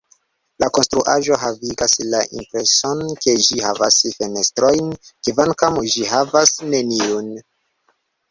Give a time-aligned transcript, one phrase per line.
[0.61, 4.89] La konstruaĵo havigas la impreson ke ĝi havas fenestrojn,
[5.29, 7.29] kvankam ĝi havas neniun.